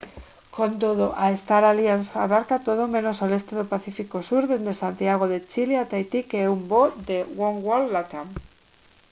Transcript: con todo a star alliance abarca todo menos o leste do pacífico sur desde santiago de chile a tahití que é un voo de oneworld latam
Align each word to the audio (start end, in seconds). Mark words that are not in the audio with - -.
con 0.55 0.71
todo 0.83 1.05
a 1.23 1.25
star 1.41 1.63
alliance 1.65 2.11
abarca 2.25 2.63
todo 2.67 2.83
menos 2.95 3.17
o 3.23 3.29
leste 3.31 3.53
do 3.59 3.65
pacífico 3.73 4.17
sur 4.29 4.43
desde 4.51 4.79
santiago 4.81 5.25
de 5.33 5.39
chile 5.51 5.75
a 5.77 5.87
tahití 5.91 6.21
que 6.29 6.37
é 6.45 6.51
un 6.55 6.61
voo 6.71 6.89
de 7.09 7.17
oneworld 7.45 7.87
latam 7.95 8.27